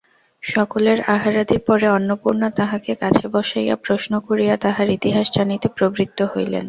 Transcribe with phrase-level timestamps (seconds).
[0.43, 6.59] সকলের আহারাদির পরে অন্নপূর্ণা তাহাকে কাছে বসাইয়া প্রশ্ন করিয়া তাহার ইতিহাস জানিতে প্রবৃত্ত হইলেন।